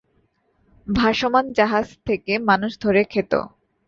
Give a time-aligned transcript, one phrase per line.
[0.87, 3.33] ভাসমান জাহাজ থেকে মানুষ ধরে খেত।